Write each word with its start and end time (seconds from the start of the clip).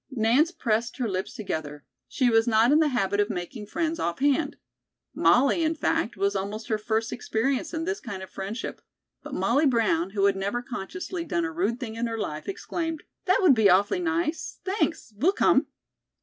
Nance 0.09 0.49
pressed 0.49 0.97
her 0.97 1.07
lips 1.07 1.35
together. 1.35 1.85
She 2.07 2.31
was 2.31 2.47
not 2.47 2.71
in 2.71 2.79
the 2.79 2.87
habit 2.87 3.19
of 3.19 3.29
making 3.29 3.67
friends 3.67 3.99
off 3.99 4.17
hand. 4.17 4.55
Molly, 5.13 5.61
in 5.61 5.75
fact, 5.75 6.17
was 6.17 6.35
almost 6.35 6.69
her 6.69 6.79
first 6.79 7.13
experience 7.13 7.71
in 7.71 7.83
this 7.83 7.99
kind 7.99 8.23
of 8.23 8.31
friendship. 8.31 8.81
But 9.21 9.35
Molly 9.35 9.67
Brown, 9.67 10.09
who 10.09 10.25
had 10.25 10.35
never 10.35 10.63
consciously 10.63 11.23
done 11.23 11.45
a 11.45 11.51
rude 11.51 11.79
thing 11.79 11.93
in 11.97 12.07
her 12.07 12.17
life, 12.17 12.49
exclaimed: 12.49 13.03
"That 13.25 13.43
would 13.43 13.53
be 13.53 13.69
awfully 13.69 13.99
nice. 13.99 14.57
Thanks, 14.65 15.13
we'll 15.17 15.33
come." 15.33 15.67